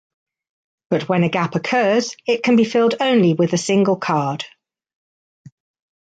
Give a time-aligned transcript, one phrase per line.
[0.89, 4.43] But when a gap occurs, it can be filled only with a single card.